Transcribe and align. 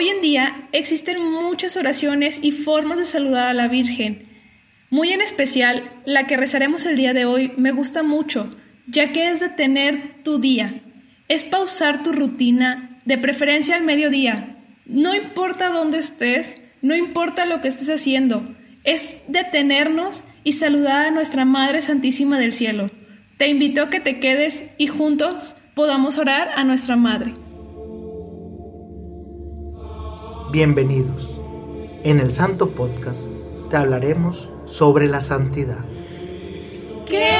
Hoy 0.00 0.10
en 0.10 0.20
día 0.20 0.68
existen 0.70 1.20
muchas 1.20 1.76
oraciones 1.76 2.38
y 2.40 2.52
formas 2.52 2.98
de 2.98 3.04
saludar 3.04 3.48
a 3.48 3.52
la 3.52 3.66
Virgen. 3.66 4.28
Muy 4.90 5.10
en 5.10 5.20
especial, 5.20 5.90
la 6.04 6.28
que 6.28 6.36
rezaremos 6.36 6.86
el 6.86 6.94
día 6.94 7.14
de 7.14 7.24
hoy 7.24 7.50
me 7.56 7.72
gusta 7.72 8.04
mucho, 8.04 8.48
ya 8.86 9.08
que 9.12 9.28
es 9.28 9.40
detener 9.40 10.22
tu 10.22 10.38
día. 10.38 10.82
Es 11.26 11.42
pausar 11.42 12.04
tu 12.04 12.12
rutina, 12.12 13.00
de 13.06 13.18
preferencia 13.18 13.74
al 13.74 13.82
mediodía. 13.82 14.56
No 14.86 15.16
importa 15.16 15.70
dónde 15.70 15.98
estés, 15.98 16.58
no 16.80 16.94
importa 16.94 17.44
lo 17.44 17.60
que 17.60 17.66
estés 17.66 17.90
haciendo, 17.90 18.54
es 18.84 19.16
detenernos 19.26 20.22
y 20.44 20.52
saludar 20.52 21.06
a 21.06 21.10
nuestra 21.10 21.44
Madre 21.44 21.82
Santísima 21.82 22.38
del 22.38 22.52
Cielo. 22.52 22.92
Te 23.36 23.48
invito 23.48 23.82
a 23.82 23.90
que 23.90 23.98
te 23.98 24.20
quedes 24.20 24.62
y 24.78 24.86
juntos 24.86 25.56
podamos 25.74 26.18
orar 26.18 26.50
a 26.54 26.62
nuestra 26.62 26.94
Madre. 26.94 27.34
Bienvenidos. 30.50 31.38
En 32.04 32.20
el 32.20 32.32
Santo 32.32 32.70
Podcast 32.70 33.26
te 33.68 33.76
hablaremos 33.76 34.48
sobre 34.64 35.06
la 35.06 35.20
santidad. 35.20 35.84
¿Qué? 37.06 37.36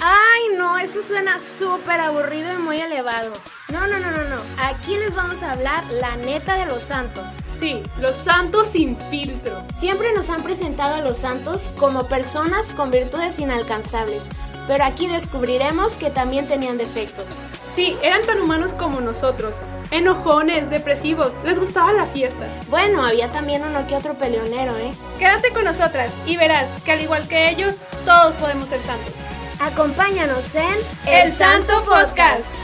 Ay, 0.00 0.56
no, 0.56 0.78
eso 0.78 1.00
suena 1.02 1.40
súper 1.58 1.98
aburrido 1.98 2.54
y 2.54 2.58
muy 2.58 2.80
elevado. 2.80 3.32
No, 3.72 3.88
no, 3.88 3.98
no, 3.98 4.12
no, 4.12 4.22
no. 4.28 4.36
Aquí 4.62 4.96
les 4.96 5.12
vamos 5.16 5.42
a 5.42 5.50
hablar 5.50 5.82
la 5.94 6.14
neta 6.16 6.56
de 6.56 6.66
los 6.66 6.80
santos. 6.84 7.24
Sí, 7.58 7.82
los 8.00 8.14
santos 8.14 8.68
sin 8.68 8.96
filtro. 8.96 9.64
Siempre 9.80 10.12
nos 10.14 10.30
han 10.30 10.44
presentado 10.44 10.94
a 10.94 11.00
los 11.00 11.16
santos 11.16 11.72
como 11.76 12.06
personas 12.06 12.72
con 12.72 12.92
virtudes 12.92 13.40
inalcanzables, 13.40 14.28
pero 14.68 14.84
aquí 14.84 15.08
descubriremos 15.08 15.94
que 15.94 16.10
también 16.10 16.46
tenían 16.46 16.78
defectos. 16.78 17.42
Sí, 17.74 17.96
eran 18.02 18.24
tan 18.24 18.40
humanos 18.40 18.72
como 18.72 19.00
nosotros. 19.00 19.56
Enojones, 19.90 20.70
depresivos, 20.70 21.32
les 21.44 21.58
gustaba 21.58 21.92
la 21.92 22.06
fiesta. 22.06 22.46
Bueno, 22.68 23.04
había 23.04 23.30
también 23.32 23.64
uno 23.64 23.86
que 23.86 23.96
otro 23.96 24.14
peleonero, 24.14 24.76
¿eh? 24.76 24.92
Quédate 25.18 25.50
con 25.52 25.64
nosotras 25.64 26.14
y 26.24 26.36
verás 26.36 26.68
que 26.84 26.92
al 26.92 27.00
igual 27.00 27.26
que 27.26 27.50
ellos, 27.50 27.76
todos 28.04 28.34
podemos 28.36 28.68
ser 28.68 28.80
santos. 28.80 29.14
Acompáñanos 29.60 30.54
en 30.54 30.76
El 31.06 31.32
Santo 31.32 31.82
Podcast. 31.84 32.63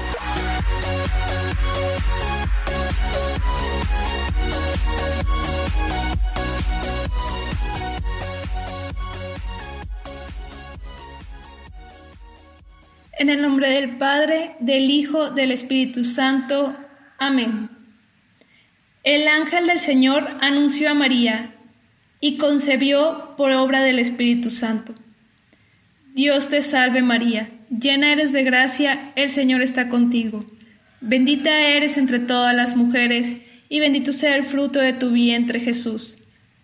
En 13.21 13.29
el 13.29 13.43
nombre 13.43 13.69
del 13.69 13.99
Padre, 13.99 14.53
del 14.61 14.91
Hijo, 14.91 15.31
del 15.31 15.53
Espíritu 15.53 16.05
Santo. 16.05 16.73
Amén. 17.19 17.69
El 19.03 19.29
ángel 19.29 19.67
del 19.67 19.79
Señor 19.79 20.27
anunció 20.41 20.89
a 20.89 20.95
María 20.95 21.53
y 22.19 22.39
concebió 22.39 23.35
por 23.37 23.53
obra 23.53 23.83
del 23.83 23.99
Espíritu 23.99 24.49
Santo. 24.49 24.95
Dios 26.15 26.49
te 26.49 26.63
salve 26.63 27.03
María, 27.03 27.51
llena 27.69 28.11
eres 28.11 28.33
de 28.33 28.43
gracia, 28.43 29.13
el 29.17 29.31
Señor 29.31 29.61
está 29.61 29.91
contigo. 29.91 30.51
Bendita 31.03 31.61
eres 31.61 31.99
entre 31.99 32.21
todas 32.21 32.57
las 32.57 32.75
mujeres, 32.75 33.37
y 33.69 33.81
bendito 33.81 34.13
sea 34.13 34.35
el 34.35 34.45
fruto 34.45 34.79
de 34.81 34.95
tu 34.95 35.11
vientre 35.11 35.61
Jesús. 35.61 36.17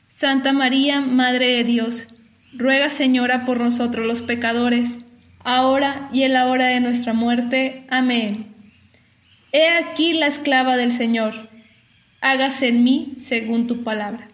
Santa 0.09 0.55
María, 0.55 1.03
Madre 1.03 1.49
de 1.49 1.65
Dios, 1.65 2.07
ruega 2.55 2.89
Señora 2.89 3.45
por 3.45 3.61
nosotros 3.61 4.07
los 4.07 4.23
pecadores, 4.23 5.01
ahora 5.47 6.11
y 6.13 6.25
en 6.25 6.33
la 6.33 6.47
hora 6.47 6.67
de 6.67 6.81
nuestra 6.81 7.13
muerte. 7.13 7.87
Amén. 7.89 8.49
He 9.53 9.69
aquí 9.69 10.13
la 10.13 10.27
esclava 10.27 10.77
del 10.77 10.91
Señor, 10.91 11.49
hágase 12.21 12.69
en 12.69 12.83
mí 12.83 13.15
según 13.17 13.69
tu 13.69 13.85
palabra. 13.85 14.29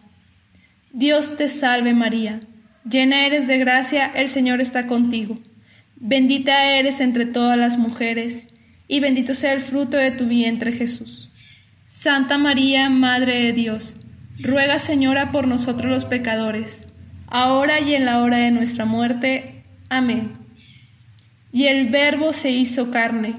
Dios 0.90 1.36
te 1.36 1.50
salve 1.50 1.92
María, 1.92 2.40
llena 2.90 3.27
eres 3.27 3.46
de 3.46 3.58
gracia, 3.58 4.10
el 4.14 4.30
Señor 4.30 4.62
está 4.62 4.86
contigo. 4.86 5.38
Bendita 5.96 6.64
eres 6.73 7.00
entre 7.00 7.27
todas 7.27 7.58
las 7.58 7.77
mujeres, 7.77 8.48
y 8.89 9.00
bendito 9.00 9.34
sea 9.34 9.52
el 9.52 9.61
fruto 9.61 9.98
de 9.98 10.12
tu 10.12 10.27
vientre 10.27 10.73
Jesús. 10.73 11.30
Santa 11.86 12.39
María, 12.39 12.89
Madre 12.89 13.42
de 13.42 13.52
Dios, 13.52 13.96
ruega 14.40 14.79
Señora 14.79 15.30
por 15.30 15.46
nosotros 15.46 15.90
los 15.90 16.06
pecadores, 16.06 16.86
ahora 17.27 17.80
y 17.80 17.94
en 17.94 18.06
la 18.06 18.23
hora 18.23 18.39
de 18.39 18.50
nuestra 18.50 18.86
muerte. 18.86 19.64
Amén. 19.90 20.42
Y 21.52 21.67
el 21.67 21.90
Verbo 21.90 22.33
se 22.33 22.51
hizo 22.51 22.90
carne 22.90 23.36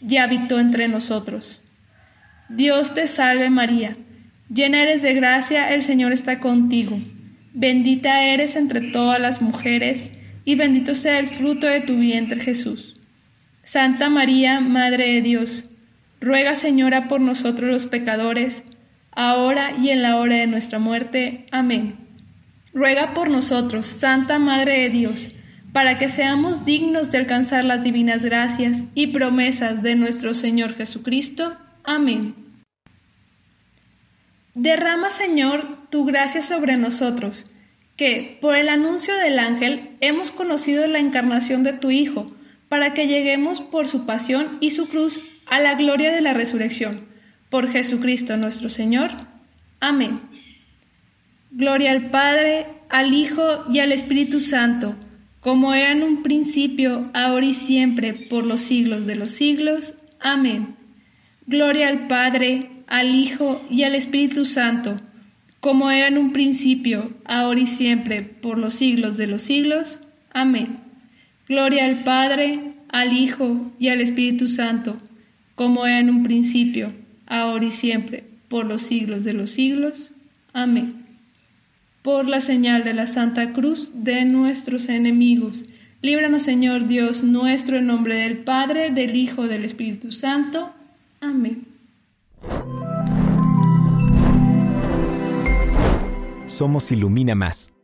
y 0.00 0.16
habitó 0.16 0.60
entre 0.60 0.88
nosotros. 0.88 1.60
Dios 2.48 2.94
te 2.94 3.08
salve 3.08 3.50
María, 3.50 3.96
llena 4.48 4.82
eres 4.82 5.02
de 5.02 5.14
gracia, 5.14 5.74
el 5.74 5.82
Señor 5.82 6.12
está 6.12 6.38
contigo. 6.38 6.98
Bendita 7.52 8.22
eres 8.22 8.54
entre 8.54 8.80
todas 8.92 9.20
las 9.20 9.42
mujeres, 9.42 10.12
y 10.44 10.54
bendito 10.54 10.94
sea 10.94 11.18
el 11.18 11.26
fruto 11.26 11.66
de 11.66 11.80
tu 11.80 11.96
vientre 11.96 12.40
Jesús. 12.40 13.00
Santa 13.64 14.08
María, 14.10 14.60
Madre 14.60 15.14
de 15.14 15.22
Dios, 15.22 15.64
ruega 16.20 16.54
Señora 16.54 17.08
por 17.08 17.20
nosotros 17.20 17.68
los 17.68 17.86
pecadores, 17.86 18.62
ahora 19.10 19.72
y 19.76 19.90
en 19.90 20.02
la 20.02 20.16
hora 20.16 20.36
de 20.36 20.46
nuestra 20.46 20.78
muerte. 20.78 21.46
Amén. 21.50 21.96
Ruega 22.72 23.12
por 23.14 23.28
nosotros, 23.28 23.86
Santa 23.86 24.38
Madre 24.38 24.82
de 24.82 24.90
Dios, 24.90 25.30
para 25.76 25.98
que 25.98 26.08
seamos 26.08 26.64
dignos 26.64 27.10
de 27.10 27.18
alcanzar 27.18 27.62
las 27.62 27.84
divinas 27.84 28.24
gracias 28.24 28.84
y 28.94 29.08
promesas 29.08 29.82
de 29.82 29.94
nuestro 29.94 30.32
Señor 30.32 30.72
Jesucristo. 30.74 31.54
Amén. 31.84 32.34
Derrama, 34.54 35.10
Señor, 35.10 35.90
tu 35.90 36.06
gracia 36.06 36.40
sobre 36.40 36.78
nosotros, 36.78 37.44
que, 37.94 38.38
por 38.40 38.56
el 38.56 38.70
anuncio 38.70 39.14
del 39.16 39.38
ángel, 39.38 39.90
hemos 40.00 40.32
conocido 40.32 40.86
la 40.86 40.98
encarnación 40.98 41.62
de 41.62 41.74
tu 41.74 41.90
Hijo, 41.90 42.26
para 42.70 42.94
que 42.94 43.06
lleguemos 43.06 43.60
por 43.60 43.86
su 43.86 44.06
pasión 44.06 44.56
y 44.62 44.70
su 44.70 44.88
cruz 44.88 45.20
a 45.44 45.60
la 45.60 45.74
gloria 45.74 46.10
de 46.10 46.22
la 46.22 46.32
resurrección. 46.32 47.06
Por 47.50 47.70
Jesucristo 47.70 48.38
nuestro 48.38 48.70
Señor. 48.70 49.10
Amén. 49.80 50.22
Gloria 51.50 51.90
al 51.90 52.08
Padre, 52.08 52.66
al 52.88 53.12
Hijo 53.12 53.66
y 53.70 53.80
al 53.80 53.92
Espíritu 53.92 54.40
Santo 54.40 54.96
como 55.46 55.74
era 55.74 55.92
en 55.92 56.02
un 56.02 56.24
principio, 56.24 57.08
ahora 57.14 57.46
y 57.46 57.52
siempre, 57.52 58.14
por 58.14 58.44
los 58.44 58.60
siglos 58.60 59.06
de 59.06 59.14
los 59.14 59.30
siglos. 59.30 59.94
Amén. 60.18 60.74
Gloria 61.46 61.86
al 61.86 62.08
Padre, 62.08 62.68
al 62.88 63.14
Hijo 63.14 63.64
y 63.70 63.84
al 63.84 63.94
Espíritu 63.94 64.44
Santo, 64.44 65.00
como 65.60 65.92
era 65.92 66.08
en 66.08 66.18
un 66.18 66.32
principio, 66.32 67.12
ahora 67.24 67.60
y 67.60 67.66
siempre, 67.66 68.22
por 68.22 68.58
los 68.58 68.72
siglos 68.72 69.18
de 69.18 69.28
los 69.28 69.42
siglos. 69.42 70.00
Amén. 70.32 70.78
Gloria 71.46 71.84
al 71.84 72.02
Padre, 72.02 72.72
al 72.88 73.12
Hijo 73.12 73.70
y 73.78 73.86
al 73.90 74.00
Espíritu 74.00 74.48
Santo, 74.48 74.96
como 75.54 75.86
era 75.86 76.00
en 76.00 76.10
un 76.10 76.24
principio, 76.24 76.92
ahora 77.24 77.66
y 77.66 77.70
siempre, 77.70 78.24
por 78.48 78.66
los 78.66 78.82
siglos 78.82 79.22
de 79.22 79.34
los 79.34 79.50
siglos. 79.50 80.10
Amén 80.52 81.05
por 82.06 82.28
la 82.28 82.40
señal 82.40 82.84
de 82.84 82.94
la 82.94 83.08
Santa 83.08 83.52
Cruz 83.52 83.90
de 83.92 84.24
nuestros 84.26 84.88
enemigos. 84.88 85.64
Líbranos, 86.02 86.44
Señor 86.44 86.86
Dios 86.86 87.24
nuestro, 87.24 87.78
en 87.78 87.88
nombre 87.88 88.14
del 88.14 88.38
Padre, 88.44 88.92
del 88.92 89.16
Hijo, 89.16 89.48
del 89.48 89.64
Espíritu 89.64 90.12
Santo. 90.12 90.70
Amén. 91.20 91.66
Somos 96.46 96.92
Ilumina 96.92 97.34
Más. 97.34 97.75